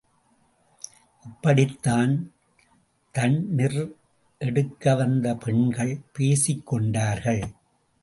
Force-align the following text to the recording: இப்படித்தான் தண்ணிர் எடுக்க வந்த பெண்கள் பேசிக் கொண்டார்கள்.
இப்படித்தான் 1.25 2.31
தண்ணிர் 3.13 3.91
எடுக்க 4.37 4.95
வந்த 4.95 5.35
பெண்கள் 5.35 6.01
பேசிக் 6.13 6.67
கொண்டார்கள். 6.67 7.43